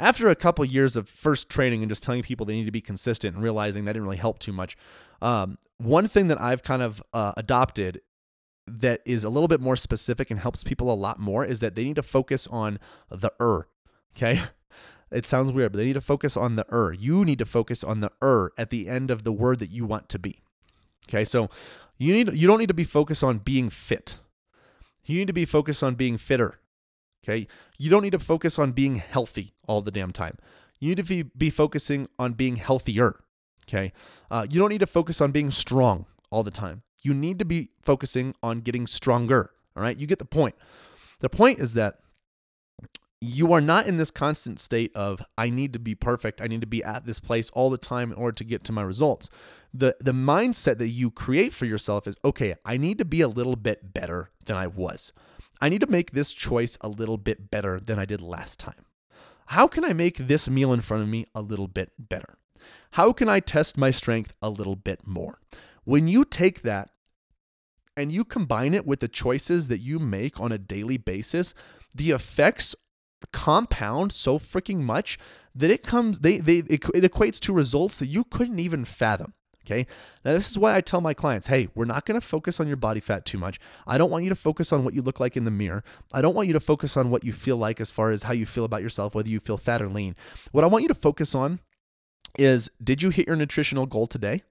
after 0.00 0.28
a 0.28 0.34
couple 0.34 0.64
years 0.64 0.96
of 0.96 1.08
first 1.08 1.48
training 1.48 1.82
and 1.82 1.88
just 1.88 2.02
telling 2.02 2.22
people 2.22 2.44
they 2.44 2.56
need 2.56 2.64
to 2.64 2.72
be 2.72 2.80
consistent 2.80 3.36
and 3.36 3.44
realizing 3.44 3.84
that 3.84 3.92
didn't 3.92 4.04
really 4.04 4.16
help 4.16 4.40
too 4.40 4.52
much, 4.52 4.76
um, 5.22 5.58
one 5.78 6.08
thing 6.08 6.28
that 6.28 6.40
I've 6.40 6.62
kind 6.62 6.82
of 6.82 7.02
uh, 7.12 7.32
adopted 7.36 8.00
that 8.66 9.00
is 9.04 9.24
a 9.24 9.30
little 9.30 9.48
bit 9.48 9.60
more 9.60 9.76
specific 9.76 10.30
and 10.30 10.40
helps 10.40 10.64
people 10.64 10.92
a 10.92 10.94
lot 10.94 11.18
more 11.18 11.44
is 11.44 11.60
that 11.60 11.74
they 11.74 11.84
need 11.84 11.96
to 11.96 12.02
focus 12.02 12.46
on 12.48 12.78
the 13.10 13.32
er. 13.40 13.68
Okay. 14.16 14.40
It 15.10 15.24
sounds 15.24 15.52
weird, 15.52 15.70
but 15.70 15.78
they 15.78 15.84
need 15.84 15.92
to 15.92 16.00
focus 16.00 16.36
on 16.36 16.56
the 16.56 16.66
er. 16.72 16.92
You 16.92 17.24
need 17.24 17.38
to 17.38 17.46
focus 17.46 17.84
on 17.84 18.00
the 18.00 18.10
er 18.20 18.50
at 18.58 18.70
the 18.70 18.88
end 18.88 19.12
of 19.12 19.22
the 19.22 19.32
word 19.32 19.60
that 19.60 19.70
you 19.70 19.84
want 19.84 20.08
to 20.08 20.18
be. 20.18 20.40
Okay. 21.06 21.24
So 21.24 21.50
you 21.98 22.12
need 22.12 22.36
you 22.36 22.48
don't 22.48 22.58
need 22.58 22.68
to 22.68 22.74
be 22.74 22.82
focused 22.84 23.22
on 23.22 23.38
being 23.38 23.70
fit. 23.70 24.16
You 25.04 25.18
need 25.18 25.28
to 25.28 25.32
be 25.32 25.44
focused 25.44 25.84
on 25.84 25.94
being 25.94 26.18
fitter. 26.18 26.58
Okay. 27.24 27.46
You 27.78 27.90
don't 27.90 28.02
need 28.02 28.10
to 28.10 28.18
focus 28.18 28.58
on 28.58 28.72
being 28.72 28.96
healthy 28.96 29.54
all 29.66 29.80
the 29.80 29.90
damn 29.90 30.12
time. 30.12 30.36
You 30.78 30.90
need 30.90 30.98
to 30.98 31.02
be, 31.04 31.22
be 31.22 31.50
focusing 31.50 32.08
on 32.18 32.34
being 32.34 32.56
healthier. 32.56 33.20
Okay. 33.66 33.92
Uh, 34.30 34.46
you 34.50 34.58
don't 34.58 34.68
need 34.68 34.80
to 34.80 34.86
focus 34.86 35.20
on 35.20 35.32
being 35.32 35.50
strong 35.50 36.06
all 36.30 36.42
the 36.42 36.50
time. 36.50 36.82
You 37.02 37.14
need 37.14 37.38
to 37.38 37.44
be 37.44 37.70
focusing 37.82 38.34
on 38.42 38.60
getting 38.60 38.86
stronger. 38.86 39.50
All 39.76 39.82
right. 39.82 39.96
You 39.96 40.06
get 40.06 40.18
the 40.18 40.26
point. 40.26 40.54
The 41.20 41.30
point 41.30 41.58
is 41.58 41.74
that 41.74 42.00
you 43.20 43.54
are 43.54 43.60
not 43.60 43.86
in 43.86 43.96
this 43.96 44.10
constant 44.10 44.60
state 44.60 44.94
of 44.94 45.22
I 45.38 45.48
need 45.48 45.72
to 45.72 45.78
be 45.78 45.94
perfect. 45.94 46.42
I 46.42 46.46
need 46.46 46.60
to 46.60 46.66
be 46.66 46.84
at 46.84 47.06
this 47.06 47.20
place 47.20 47.48
all 47.50 47.70
the 47.70 47.78
time 47.78 48.12
in 48.12 48.18
order 48.18 48.34
to 48.34 48.44
get 48.44 48.64
to 48.64 48.72
my 48.72 48.82
results. 48.82 49.30
The 49.72 49.96
the 49.98 50.12
mindset 50.12 50.76
that 50.78 50.88
you 50.88 51.10
create 51.10 51.54
for 51.54 51.64
yourself 51.64 52.06
is 52.06 52.18
okay, 52.22 52.54
I 52.66 52.76
need 52.76 52.98
to 52.98 53.04
be 53.06 53.22
a 53.22 53.28
little 53.28 53.56
bit 53.56 53.94
better 53.94 54.30
than 54.44 54.56
I 54.56 54.66
was. 54.66 55.12
I 55.60 55.68
need 55.68 55.80
to 55.80 55.86
make 55.86 56.12
this 56.12 56.32
choice 56.32 56.76
a 56.80 56.88
little 56.88 57.16
bit 57.16 57.50
better 57.50 57.78
than 57.80 57.98
I 57.98 58.04
did 58.04 58.20
last 58.20 58.58
time. 58.58 58.86
How 59.46 59.66
can 59.66 59.84
I 59.84 59.92
make 59.92 60.16
this 60.16 60.48
meal 60.48 60.72
in 60.72 60.80
front 60.80 61.02
of 61.02 61.08
me 61.08 61.26
a 61.34 61.42
little 61.42 61.68
bit 61.68 61.92
better? 61.98 62.38
How 62.92 63.12
can 63.12 63.28
I 63.28 63.40
test 63.40 63.76
my 63.76 63.90
strength 63.90 64.34
a 64.40 64.48
little 64.48 64.76
bit 64.76 65.06
more? 65.06 65.40
When 65.84 66.08
you 66.08 66.24
take 66.24 66.62
that 66.62 66.90
and 67.96 68.10
you 68.10 68.24
combine 68.24 68.74
it 68.74 68.86
with 68.86 69.00
the 69.00 69.08
choices 69.08 69.68
that 69.68 69.80
you 69.80 69.98
make 69.98 70.40
on 70.40 70.52
a 70.52 70.58
daily 70.58 70.96
basis, 70.96 71.54
the 71.94 72.10
effects 72.10 72.74
compound 73.32 74.12
so 74.12 74.38
freaking 74.38 74.80
much 74.80 75.18
that 75.54 75.70
it 75.70 75.82
comes 75.82 76.18
they 76.18 76.38
they 76.38 76.58
it, 76.58 76.84
it 76.94 77.10
equates 77.10 77.38
to 77.40 77.52
results 77.52 77.98
that 77.98 78.06
you 78.06 78.24
couldn't 78.24 78.58
even 78.58 78.84
fathom. 78.84 79.34
Okay. 79.66 79.86
Now, 80.24 80.32
this 80.32 80.50
is 80.50 80.58
why 80.58 80.76
I 80.76 80.80
tell 80.80 81.00
my 81.00 81.14
clients 81.14 81.46
hey, 81.46 81.68
we're 81.74 81.84
not 81.84 82.04
going 82.04 82.20
to 82.20 82.26
focus 82.26 82.60
on 82.60 82.66
your 82.68 82.76
body 82.76 83.00
fat 83.00 83.24
too 83.24 83.38
much. 83.38 83.58
I 83.86 83.96
don't 83.96 84.10
want 84.10 84.24
you 84.24 84.30
to 84.30 84.36
focus 84.36 84.72
on 84.72 84.84
what 84.84 84.94
you 84.94 85.02
look 85.02 85.20
like 85.20 85.36
in 85.36 85.44
the 85.44 85.50
mirror. 85.50 85.82
I 86.12 86.20
don't 86.20 86.34
want 86.34 86.48
you 86.48 86.52
to 86.54 86.60
focus 86.60 86.96
on 86.96 87.10
what 87.10 87.24
you 87.24 87.32
feel 87.32 87.56
like 87.56 87.80
as 87.80 87.90
far 87.90 88.10
as 88.10 88.24
how 88.24 88.32
you 88.32 88.46
feel 88.46 88.64
about 88.64 88.82
yourself, 88.82 89.14
whether 89.14 89.28
you 89.28 89.40
feel 89.40 89.56
fat 89.56 89.80
or 89.80 89.88
lean. 89.88 90.16
What 90.52 90.64
I 90.64 90.66
want 90.66 90.82
you 90.82 90.88
to 90.88 90.94
focus 90.94 91.34
on 91.34 91.60
is 92.38 92.70
did 92.82 93.02
you 93.02 93.10
hit 93.10 93.26
your 93.26 93.36
nutritional 93.36 93.86
goal 93.86 94.06
today? 94.06 94.42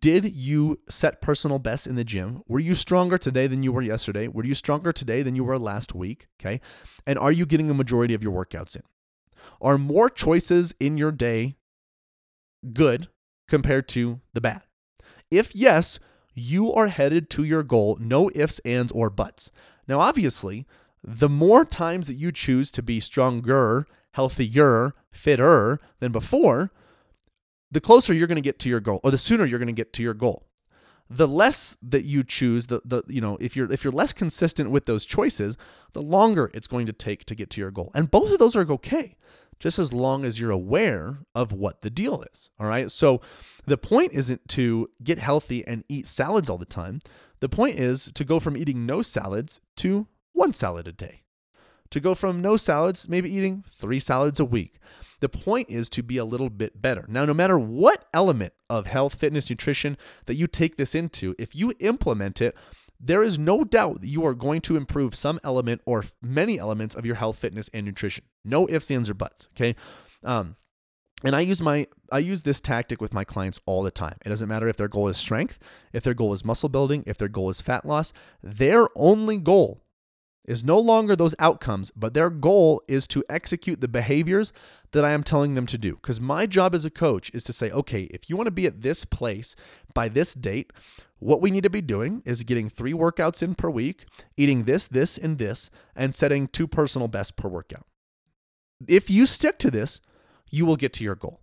Did 0.00 0.32
you 0.32 0.80
set 0.88 1.20
personal 1.20 1.58
best 1.58 1.86
in 1.86 1.94
the 1.94 2.04
gym? 2.04 2.42
Were 2.48 2.60
you 2.60 2.74
stronger 2.74 3.18
today 3.18 3.46
than 3.46 3.62
you 3.62 3.70
were 3.70 3.82
yesterday? 3.82 4.28
Were 4.28 4.44
you 4.44 4.54
stronger 4.54 4.92
today 4.92 5.22
than 5.22 5.36
you 5.36 5.44
were 5.44 5.58
last 5.58 5.94
week? 5.94 6.26
Okay. 6.40 6.60
And 7.06 7.18
are 7.18 7.32
you 7.32 7.44
getting 7.44 7.68
a 7.68 7.74
majority 7.74 8.14
of 8.14 8.22
your 8.22 8.32
workouts 8.32 8.76
in? 8.76 8.82
Are 9.60 9.76
more 9.76 10.08
choices 10.08 10.74
in 10.80 10.96
your 10.96 11.12
day 11.12 11.56
good 12.72 13.08
compared 13.48 13.88
to 13.88 14.20
the 14.32 14.40
bad? 14.40 14.62
If 15.30 15.54
yes, 15.54 15.98
you 16.34 16.72
are 16.72 16.88
headed 16.88 17.30
to 17.30 17.44
your 17.44 17.62
goal, 17.62 17.96
no 18.00 18.30
ifs, 18.34 18.58
ands, 18.60 18.92
or 18.92 19.10
buts. 19.10 19.50
Now, 19.86 20.00
obviously, 20.00 20.66
the 21.02 21.28
more 21.28 21.64
times 21.64 22.06
that 22.06 22.14
you 22.14 22.32
choose 22.32 22.70
to 22.72 22.82
be 22.82 23.00
stronger, 23.00 23.86
healthier, 24.12 24.94
fitter 25.12 25.80
than 26.00 26.12
before, 26.12 26.72
the 27.70 27.80
closer 27.80 28.12
you're 28.14 28.26
going 28.26 28.36
to 28.36 28.42
get 28.42 28.58
to 28.60 28.68
your 28.68 28.80
goal, 28.80 29.00
or 29.04 29.10
the 29.10 29.18
sooner 29.18 29.44
you're 29.44 29.58
going 29.58 29.66
to 29.66 29.72
get 29.72 29.92
to 29.94 30.02
your 30.02 30.14
goal. 30.14 30.46
The 31.10 31.28
less 31.28 31.76
that 31.82 32.04
you 32.04 32.24
choose, 32.24 32.68
the 32.68 32.80
the 32.84 33.02
you 33.08 33.20
know, 33.20 33.36
if 33.38 33.54
you're 33.54 33.70
if 33.70 33.84
you're 33.84 33.92
less 33.92 34.14
consistent 34.14 34.70
with 34.70 34.86
those 34.86 35.04
choices, 35.04 35.56
the 35.92 36.00
longer 36.00 36.50
it's 36.54 36.66
going 36.66 36.86
to 36.86 36.94
take 36.94 37.26
to 37.26 37.34
get 37.34 37.50
to 37.50 37.60
your 37.60 37.70
goal. 37.70 37.90
And 37.94 38.10
both 38.10 38.32
of 38.32 38.38
those 38.38 38.56
are 38.56 38.66
okay 38.72 39.16
just 39.64 39.78
as 39.78 39.94
long 39.94 40.26
as 40.26 40.38
you're 40.38 40.50
aware 40.50 41.20
of 41.34 41.50
what 41.50 41.80
the 41.80 41.88
deal 41.88 42.22
is. 42.34 42.50
All 42.60 42.66
right. 42.66 42.90
So 42.90 43.22
the 43.64 43.78
point 43.78 44.12
isn't 44.12 44.46
to 44.48 44.90
get 45.02 45.18
healthy 45.18 45.66
and 45.66 45.84
eat 45.88 46.06
salads 46.06 46.50
all 46.50 46.58
the 46.58 46.66
time. 46.66 47.00
The 47.40 47.48
point 47.48 47.78
is 47.78 48.12
to 48.12 48.24
go 48.26 48.38
from 48.38 48.58
eating 48.58 48.84
no 48.84 49.00
salads 49.00 49.62
to 49.76 50.06
one 50.34 50.52
salad 50.52 50.86
a 50.86 50.92
day, 50.92 51.22
to 51.88 51.98
go 51.98 52.14
from 52.14 52.42
no 52.42 52.58
salads, 52.58 53.08
maybe 53.08 53.34
eating 53.34 53.64
three 53.74 53.98
salads 53.98 54.38
a 54.38 54.44
week. 54.44 54.74
The 55.20 55.30
point 55.30 55.70
is 55.70 55.88
to 55.90 56.02
be 56.02 56.18
a 56.18 56.26
little 56.26 56.50
bit 56.50 56.82
better. 56.82 57.06
Now, 57.08 57.24
no 57.24 57.32
matter 57.32 57.58
what 57.58 58.04
element 58.12 58.52
of 58.68 58.86
health, 58.86 59.14
fitness, 59.14 59.48
nutrition 59.48 59.96
that 60.26 60.34
you 60.34 60.46
take 60.46 60.76
this 60.76 60.94
into, 60.94 61.34
if 61.38 61.54
you 61.54 61.72
implement 61.78 62.42
it, 62.42 62.54
there 63.06 63.22
is 63.22 63.38
no 63.38 63.64
doubt 63.64 64.00
that 64.00 64.08
you 64.08 64.24
are 64.24 64.34
going 64.34 64.62
to 64.62 64.76
improve 64.76 65.14
some 65.14 65.38
element 65.44 65.82
or 65.84 66.04
many 66.22 66.58
elements 66.58 66.94
of 66.94 67.04
your 67.04 67.16
health, 67.16 67.38
fitness, 67.38 67.68
and 67.74 67.84
nutrition. 67.84 68.24
No 68.44 68.66
ifs, 68.68 68.90
ands, 68.90 69.10
or 69.10 69.14
buts. 69.14 69.48
Okay. 69.54 69.76
Um, 70.22 70.56
and 71.22 71.36
I 71.36 71.40
use 71.40 71.60
my 71.60 71.86
I 72.10 72.18
use 72.18 72.42
this 72.42 72.60
tactic 72.60 73.00
with 73.00 73.12
my 73.12 73.24
clients 73.24 73.60
all 73.66 73.82
the 73.82 73.90
time. 73.90 74.16
It 74.24 74.30
doesn't 74.30 74.48
matter 74.48 74.68
if 74.68 74.76
their 74.76 74.88
goal 74.88 75.08
is 75.08 75.16
strength, 75.16 75.58
if 75.92 76.02
their 76.02 76.14
goal 76.14 76.32
is 76.32 76.44
muscle 76.44 76.68
building, 76.68 77.04
if 77.06 77.18
their 77.18 77.28
goal 77.28 77.50
is 77.50 77.60
fat 77.60 77.84
loss. 77.84 78.12
Their 78.42 78.88
only 78.96 79.38
goal 79.38 79.83
is 80.44 80.64
no 80.64 80.78
longer 80.78 81.16
those 81.16 81.34
outcomes, 81.38 81.90
but 81.92 82.14
their 82.14 82.30
goal 82.30 82.82
is 82.86 83.06
to 83.08 83.24
execute 83.28 83.80
the 83.80 83.88
behaviors 83.88 84.52
that 84.92 85.04
I 85.04 85.12
am 85.12 85.22
telling 85.22 85.54
them 85.54 85.66
to 85.66 85.78
do. 85.78 85.94
Because 85.96 86.20
my 86.20 86.46
job 86.46 86.74
as 86.74 86.84
a 86.84 86.90
coach 86.90 87.30
is 87.34 87.44
to 87.44 87.52
say, 87.52 87.70
okay, 87.70 88.02
if 88.04 88.28
you 88.28 88.36
want 88.36 88.46
to 88.46 88.52
be 88.52 88.66
at 88.66 88.82
this 88.82 89.04
place 89.04 89.56
by 89.94 90.08
this 90.08 90.34
date, 90.34 90.72
what 91.18 91.40
we 91.40 91.50
need 91.50 91.62
to 91.62 91.70
be 91.70 91.80
doing 91.80 92.22
is 92.24 92.42
getting 92.42 92.68
three 92.68 92.92
workouts 92.92 93.42
in 93.42 93.54
per 93.54 93.70
week, 93.70 94.04
eating 94.36 94.64
this, 94.64 94.86
this, 94.86 95.16
and 95.16 95.38
this, 95.38 95.70
and 95.96 96.14
setting 96.14 96.48
two 96.48 96.66
personal 96.66 97.08
bests 97.08 97.32
per 97.32 97.48
workout. 97.48 97.86
If 98.86 99.08
you 99.08 99.26
stick 99.26 99.58
to 99.60 99.70
this, 99.70 100.00
you 100.50 100.66
will 100.66 100.76
get 100.76 100.92
to 100.94 101.04
your 101.04 101.14
goal. 101.14 101.40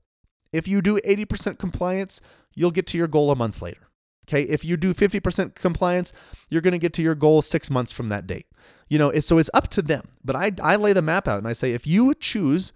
If 0.53 0.67
you 0.67 0.81
do 0.81 0.99
80% 0.99 1.57
compliance, 1.57 2.21
you'll 2.53 2.71
get 2.71 2.85
to 2.87 2.97
your 2.97 3.07
goal 3.07 3.31
a 3.31 3.35
month 3.35 3.61
later. 3.61 3.87
Okay. 4.27 4.43
If 4.43 4.63
you 4.63 4.77
do 4.77 4.93
50% 4.93 5.55
compliance, 5.55 6.13
you're 6.49 6.61
going 6.61 6.73
to 6.73 6.77
get 6.77 6.93
to 6.93 7.01
your 7.01 7.15
goal 7.15 7.41
six 7.41 7.69
months 7.69 7.91
from 7.91 8.09
that 8.09 8.27
date. 8.27 8.47
You 8.89 8.97
know, 8.97 9.11
so 9.19 9.37
it's 9.37 9.49
up 9.53 9.69
to 9.69 9.81
them. 9.81 10.09
But 10.23 10.35
I, 10.35 10.51
I 10.61 10.75
lay 10.75 10.93
the 10.93 11.01
map 11.01 11.27
out 11.27 11.37
and 11.37 11.47
I 11.47 11.53
say, 11.53 11.71
if 11.71 11.87
you 11.87 12.13
choose 12.13 12.73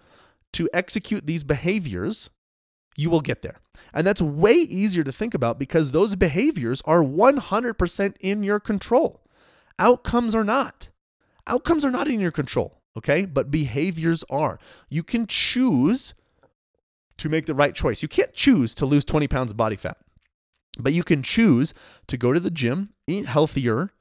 to 0.53 0.69
execute 0.73 1.27
these 1.27 1.43
behaviors 1.43 2.29
you 2.95 3.09
will 3.09 3.21
get 3.21 3.41
there. 3.41 3.59
And 3.93 4.05
that's 4.05 4.21
way 4.21 4.53
easier 4.53 5.03
to 5.03 5.11
think 5.11 5.33
about 5.33 5.59
because 5.59 5.91
those 5.91 6.15
behaviors 6.15 6.81
are 6.85 7.03
100% 7.03 8.15
in 8.19 8.43
your 8.43 8.59
control. 8.59 9.21
Outcomes 9.77 10.33
are 10.33 10.43
not. 10.43 10.89
Outcomes 11.47 11.85
are 11.85 11.91
not 11.91 12.07
in 12.07 12.19
your 12.19 12.31
control, 12.31 12.81
okay? 12.97 13.25
But 13.25 13.51
behaviors 13.51 14.23
are. 14.29 14.59
You 14.89 15.03
can 15.03 15.27
choose 15.27 16.13
to 17.17 17.29
make 17.29 17.45
the 17.45 17.55
right 17.55 17.75
choice. 17.75 18.01
You 18.01 18.07
can't 18.07 18.33
choose 18.33 18.73
to 18.75 18.85
lose 18.85 19.05
20 19.05 19.27
pounds 19.27 19.51
of 19.51 19.57
body 19.57 19.75
fat, 19.75 19.97
but 20.79 20.93
you 20.93 21.03
can 21.03 21.23
choose 21.23 21.73
to 22.07 22.17
go 22.17 22.33
to 22.33 22.39
the 22.39 22.51
gym, 22.51 22.89
eat 23.07 23.25
healthier, 23.25 23.91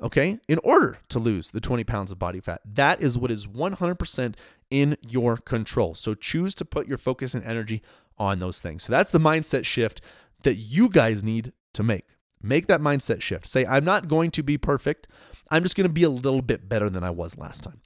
okay, 0.00 0.38
in 0.48 0.58
order 0.64 0.98
to 1.08 1.18
lose 1.18 1.50
the 1.50 1.60
20 1.60 1.84
pounds 1.84 2.10
of 2.10 2.18
body 2.18 2.40
fat. 2.40 2.60
That 2.64 3.00
is 3.00 3.16
what 3.16 3.30
is 3.30 3.46
100% 3.46 4.34
in 4.70 4.96
your 5.08 5.36
control. 5.36 5.94
So 5.94 6.14
choose 6.14 6.54
to 6.56 6.64
put 6.64 6.88
your 6.88 6.98
focus 6.98 7.34
and 7.34 7.44
energy 7.44 7.82
on 8.18 8.38
those 8.38 8.60
things. 8.60 8.82
So 8.84 8.92
that's 8.92 9.10
the 9.10 9.20
mindset 9.20 9.64
shift 9.64 10.00
that 10.42 10.54
you 10.54 10.88
guys 10.88 11.22
need 11.22 11.52
to 11.74 11.82
make. 11.82 12.04
Make 12.42 12.66
that 12.66 12.80
mindset 12.80 13.22
shift. 13.22 13.46
Say, 13.46 13.64
I'm 13.64 13.84
not 13.84 14.08
going 14.08 14.30
to 14.32 14.42
be 14.42 14.58
perfect. 14.58 15.08
I'm 15.50 15.62
just 15.62 15.76
going 15.76 15.86
to 15.86 15.92
be 15.92 16.02
a 16.02 16.10
little 16.10 16.42
bit 16.42 16.68
better 16.68 16.90
than 16.90 17.02
I 17.02 17.10
was 17.10 17.38
last 17.38 17.62
time. 17.62 17.80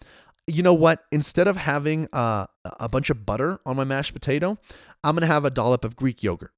You 0.46 0.62
know 0.62 0.74
what? 0.74 1.04
Instead 1.12 1.46
of 1.46 1.56
having 1.56 2.08
uh, 2.12 2.46
a 2.80 2.88
bunch 2.88 3.10
of 3.10 3.26
butter 3.26 3.60
on 3.66 3.76
my 3.76 3.84
mashed 3.84 4.14
potato, 4.14 4.58
I'm 5.04 5.14
going 5.14 5.20
to 5.20 5.32
have 5.32 5.44
a 5.44 5.50
dollop 5.50 5.84
of 5.84 5.94
Greek 5.94 6.22
yogurt. 6.22 6.52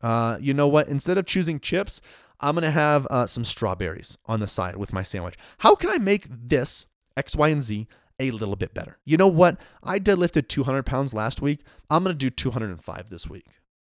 Uh, 0.00 0.38
you 0.40 0.54
know 0.54 0.68
what? 0.68 0.88
Instead 0.88 1.18
of 1.18 1.26
choosing 1.26 1.60
chips, 1.60 2.00
I'm 2.40 2.54
going 2.54 2.64
to 2.64 2.70
have 2.70 3.06
uh, 3.10 3.26
some 3.26 3.44
strawberries 3.44 4.18
on 4.26 4.40
the 4.40 4.46
side 4.46 4.76
with 4.76 4.92
my 4.92 5.02
sandwich. 5.02 5.34
How 5.58 5.74
can 5.74 5.90
I 5.90 5.98
make 5.98 6.26
this 6.30 6.86
X, 7.16 7.34
Y, 7.36 7.48
and 7.48 7.62
Z 7.62 7.88
a 8.20 8.30
little 8.30 8.56
bit 8.56 8.74
better? 8.74 8.98
You 9.04 9.16
know 9.16 9.28
what? 9.28 9.60
I 9.82 9.98
deadlifted 9.98 10.48
200 10.48 10.84
pounds 10.84 11.14
last 11.14 11.42
week. 11.42 11.62
I'm 11.90 12.04
going 12.04 12.14
to 12.14 12.18
do 12.18 12.30
205 12.30 13.10
this 13.10 13.28
week. 13.28 13.46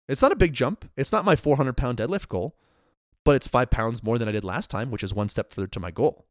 It's 0.08 0.22
not 0.22 0.32
a 0.32 0.36
big 0.36 0.54
jump. 0.54 0.90
It's 0.96 1.12
not 1.12 1.26
my 1.26 1.36
400 1.36 1.76
pound 1.76 1.98
deadlift 1.98 2.28
goal, 2.28 2.56
but 3.24 3.36
it's 3.36 3.46
five 3.46 3.68
pounds 3.70 4.02
more 4.02 4.16
than 4.18 4.28
I 4.28 4.32
did 4.32 4.44
last 4.44 4.70
time, 4.70 4.90
which 4.90 5.02
is 5.02 5.12
one 5.12 5.28
step 5.28 5.52
further 5.52 5.66
to 5.66 5.80
my 5.80 5.90
goal. 5.90 6.24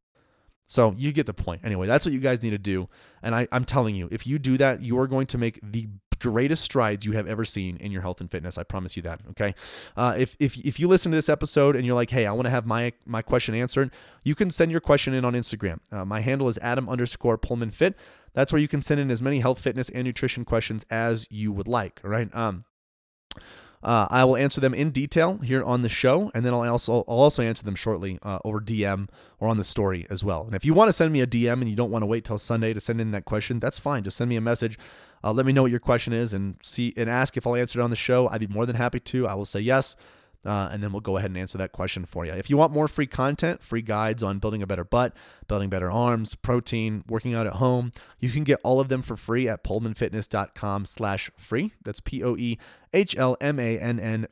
So 0.68 0.94
you 0.96 1.12
get 1.14 1.26
the 1.26 1.34
point. 1.34 1.62
Anyway, 1.64 1.88
that's 1.88 2.06
what 2.06 2.14
you 2.14 2.20
guys 2.20 2.44
need 2.44 2.52
to 2.52 2.58
do. 2.58 2.90
And 3.24 3.34
I, 3.34 3.48
I'm 3.52 3.66
telling 3.66 3.96
you, 3.96 4.10
if 4.12 4.28
you 4.28 4.38
do 4.38 4.58
that, 4.58 4.82
you 4.82 5.00
are 5.00 5.08
going 5.08 5.28
to 5.28 5.38
make 5.38 5.60
the 5.64 5.88
greatest 6.20 6.64
strides 6.64 7.06
you 7.06 7.14
have 7.14 7.28
ever 7.28 7.46
seen 7.46 7.78
in 7.78 7.92
your 7.92 8.02
health 8.02 8.20
and 8.20 8.30
fitness. 8.30 8.58
I 8.58 8.64
promise 8.64 8.96
you 8.96 9.04
that. 9.04 9.22
Okay. 9.32 9.54
Uh, 9.96 10.16
if, 10.18 10.36
if, 10.40 10.58
if 10.58 10.80
you 10.80 10.88
listen 10.88 11.12
to 11.12 11.18
this 11.18 11.30
episode 11.30 11.76
and 11.76 11.86
you're 11.86 11.96
like, 11.96 12.10
hey, 12.10 12.26
I 12.26 12.32
want 12.32 12.46
to 12.46 12.50
have 12.50 12.66
my, 12.66 12.94
my 13.06 13.22
question 13.22 13.56
answered, 13.56 13.92
you 14.24 14.36
can 14.36 14.50
send 14.50 14.72
your 14.72 14.82
question 14.82 15.14
in 15.14 15.24
on 15.24 15.34
Instagram. 15.34 15.80
Uh, 15.92 16.06
my 16.06 16.20
handle 16.20 16.50
is 16.50 16.58
Adam 16.60 16.90
underscore 16.90 17.38
Poehlmann 17.38 17.74
Fit. 17.74 17.96
That's 18.34 18.52
where 18.52 18.62
you 18.62 18.68
can 18.68 18.82
send 18.82 19.00
in 19.00 19.10
as 19.10 19.22
many 19.22 19.40
health, 19.40 19.60
fitness, 19.60 19.90
and 19.90 20.04
nutrition 20.04 20.44
questions 20.44 20.86
as 20.90 21.28
you 21.32 21.52
would 21.52 21.68
like. 21.68 22.02
All 22.04 22.10
right. 22.10 22.34
Um, 22.36 22.66
uh, 23.84 24.08
I 24.10 24.24
will 24.26 24.36
answer 24.36 24.60
them 24.60 24.74
in 24.74 24.90
detail 24.90 25.38
here 25.38 25.64
on 25.64 25.82
the 25.82 25.90
show, 25.90 26.32
and 26.34 26.44
then 26.44 26.54
I'll 26.54 26.68
also 26.68 27.04
I'll 27.08 27.20
also 27.20 27.44
answer 27.44 27.64
them 27.64 27.76
shortly 27.76 28.18
uh, 28.24 28.40
over 28.44 28.60
DM 28.60 29.08
or 29.40 29.48
on 29.48 29.58
the 29.58 29.64
story 29.64 30.06
as 30.10 30.24
well. 30.24 30.46
And 30.46 30.56
if 30.56 30.66
you 30.66 30.74
want 30.74 30.90
to 30.90 30.94
send 30.94 31.14
me 31.14 31.22
a 31.22 31.28
DM 31.28 31.54
and 31.54 31.70
you 31.70 31.76
don't 31.76 31.92
want 31.92 32.02
to 32.02 32.08
wait 32.08 32.26
till 32.26 32.40
Sunday 32.40 32.74
to 32.74 32.80
send 32.80 33.00
in 33.00 33.12
that 33.12 33.26
question, 33.26 33.60
that's 33.60 33.78
fine. 33.78 34.04
Just 34.04 34.18
send 34.18 34.30
me 34.30 34.36
a 34.36 34.42
message. 34.42 34.80
Uh, 35.24 35.32
let 35.32 35.46
me 35.46 35.54
know 35.54 35.62
what 35.62 35.72
your 35.72 35.80
question 35.80 36.14
is 36.14 36.34
and 36.34 36.56
see 36.64 36.94
and 36.98 37.10
ask 37.10 37.38
if 37.38 37.46
I'll 37.46 37.56
answer 37.56 37.80
it 37.80 37.84
on 37.84 37.90
the 37.90 37.96
show. 37.96 38.28
I'd 38.30 38.42
be 38.42 38.48
more 38.48 38.66
than 38.66 38.76
happy 38.76 39.00
to. 39.00 39.28
I 39.28 39.36
will 39.36 39.46
say 39.46 39.60
yes. 39.60 39.96
Uh, 40.48 40.70
and 40.72 40.82
then 40.82 40.94
we'll 40.94 41.02
go 41.02 41.18
ahead 41.18 41.30
and 41.30 41.38
answer 41.38 41.58
that 41.58 41.74
question 41.74 42.06
for 42.06 42.26
you. 42.26 42.32
If 42.32 42.50
you 42.50 42.56
want 42.56 42.72
more 42.72 42.88
free 42.88 43.06
content, 43.06 43.62
free 43.62 43.82
guides 43.82 44.24
on 44.24 44.40
building 44.40 44.64
a 44.64 44.68
better 44.68 44.86
butt, 44.86 45.14
building 45.48 45.70
better 45.70 45.92
arms, 45.92 46.36
protein, 46.36 47.04
working 47.08 47.36
out 47.36 47.46
at 47.46 47.56
home, 47.56 47.92
you 48.20 48.30
can 48.30 48.46
get 48.46 48.60
all 48.64 48.80
of 48.80 48.88
them 48.88 49.02
for 49.02 49.18
free 49.18 49.50
at 49.50 49.62
poehlmannfitness.com 49.64 50.86
slash 50.86 51.30
free. 51.36 51.74
That's 51.84 52.00
P-O-E-H-L-M-A-N-N 52.00 52.58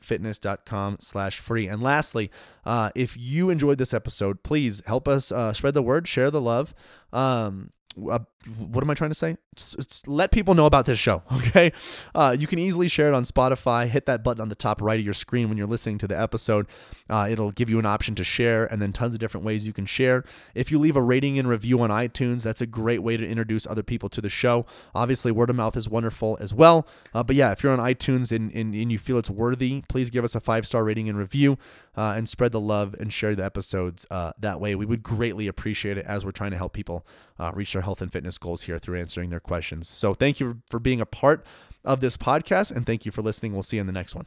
fitness.com 0.00 0.96
slash 1.00 1.38
free. 1.38 1.66
And 1.68 1.82
lastly, 1.82 2.30
uh, 2.64 2.90
if 2.94 3.14
you 3.18 3.50
enjoyed 3.50 3.76
this 3.76 3.92
episode, 3.92 4.42
please 4.42 4.82
help 4.86 5.06
us 5.06 5.30
uh, 5.30 5.52
spread 5.52 5.74
the 5.74 5.82
word, 5.82 6.08
share 6.08 6.30
the 6.30 6.40
love. 6.40 6.74
Um, 7.12 7.72
uh, 8.10 8.20
what 8.46 8.82
am 8.82 8.90
I 8.90 8.94
trying 8.94 9.10
to 9.10 9.14
say? 9.14 9.36
It's, 9.52 9.74
it's 9.74 10.06
let 10.06 10.30
people 10.30 10.54
know 10.54 10.66
about 10.66 10.86
this 10.86 10.98
show, 10.98 11.22
okay? 11.32 11.72
Uh, 12.14 12.36
you 12.38 12.46
can 12.46 12.58
easily 12.58 12.88
share 12.88 13.08
it 13.08 13.14
on 13.14 13.24
Spotify. 13.24 13.86
Hit 13.86 14.06
that 14.06 14.22
button 14.22 14.40
on 14.40 14.48
the 14.48 14.54
top 14.54 14.80
right 14.80 14.98
of 14.98 15.04
your 15.04 15.14
screen 15.14 15.48
when 15.48 15.58
you're 15.58 15.66
listening 15.66 15.98
to 15.98 16.08
the 16.08 16.18
episode. 16.18 16.66
Uh, 17.08 17.28
it'll 17.30 17.50
give 17.50 17.68
you 17.68 17.78
an 17.78 17.86
option 17.86 18.14
to 18.14 18.24
share, 18.24 18.66
and 18.66 18.80
then 18.80 18.92
tons 18.92 19.14
of 19.14 19.20
different 19.20 19.44
ways 19.44 19.66
you 19.66 19.72
can 19.72 19.86
share. 19.86 20.24
If 20.54 20.70
you 20.70 20.78
leave 20.78 20.96
a 20.96 21.02
rating 21.02 21.38
and 21.38 21.48
review 21.48 21.80
on 21.80 21.90
iTunes, 21.90 22.42
that's 22.42 22.60
a 22.60 22.66
great 22.66 23.02
way 23.02 23.16
to 23.16 23.26
introduce 23.26 23.66
other 23.66 23.82
people 23.82 24.08
to 24.10 24.20
the 24.20 24.28
show. 24.28 24.66
Obviously, 24.94 25.32
word 25.32 25.50
of 25.50 25.56
mouth 25.56 25.76
is 25.76 25.88
wonderful 25.88 26.38
as 26.40 26.54
well. 26.54 26.86
Uh, 27.14 27.22
but 27.22 27.36
yeah, 27.36 27.52
if 27.52 27.62
you're 27.62 27.72
on 27.72 27.78
iTunes 27.78 28.34
and, 28.34 28.52
and, 28.52 28.74
and, 28.74 28.92
you 28.92 28.98
feel 28.98 29.18
it's 29.18 29.30
worthy, 29.30 29.82
please 29.88 30.10
give 30.10 30.24
us 30.24 30.34
a 30.34 30.40
five 30.40 30.66
star 30.66 30.84
rating 30.84 31.08
and 31.08 31.18
review 31.18 31.58
uh, 31.96 32.14
and 32.16 32.28
spread 32.28 32.52
the 32.52 32.60
love 32.60 32.94
and 32.98 33.12
share 33.12 33.34
the 33.34 33.44
episodes 33.44 34.06
uh, 34.10 34.32
that 34.38 34.60
way. 34.60 34.74
We 34.74 34.86
would 34.86 35.02
greatly 35.02 35.46
appreciate 35.46 35.98
it 35.98 36.04
as 36.06 36.24
we're 36.24 36.30
trying 36.30 36.52
to 36.52 36.56
help 36.56 36.72
people 36.72 37.06
uh, 37.38 37.52
reach 37.54 37.72
their 37.72 37.82
health 37.82 38.02
and 38.02 38.12
fitness 38.12 38.35
goals 38.38 38.62
here 38.62 38.78
through 38.78 39.00
answering 39.00 39.30
their 39.30 39.40
questions. 39.40 39.88
So 39.88 40.14
thank 40.14 40.40
you 40.40 40.62
for 40.70 40.78
being 40.78 41.00
a 41.00 41.06
part 41.06 41.44
of 41.84 42.00
this 42.00 42.16
podcast 42.16 42.74
and 42.74 42.84
thank 42.84 43.06
you 43.06 43.12
for 43.12 43.22
listening. 43.22 43.52
We'll 43.52 43.62
see 43.62 43.76
you 43.76 43.80
in 43.80 43.86
the 43.86 43.92
next 43.92 44.14
one. 44.14 44.26